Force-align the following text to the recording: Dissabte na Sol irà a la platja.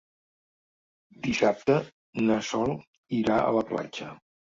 Dissabte 1.27 1.75
na 2.29 2.37
Sol 2.47 2.73
irà 3.19 3.37
a 3.43 3.53
la 3.59 3.63
platja. 3.73 4.09